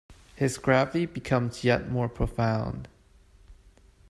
[0.35, 2.87] His gravity becomes yet more profound.